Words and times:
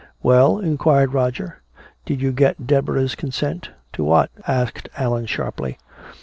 "Well?" 0.23 0.57
inquired 0.57 1.13
Roger. 1.13 1.61
"Did 2.07 2.21
you 2.23 2.31
get 2.31 2.65
Deborah's 2.65 3.13
consent?" 3.13 3.69
"To 3.93 4.03
what?" 4.03 4.31
asked 4.47 4.89
Allan 4.97 5.27
sharply. 5.27 5.77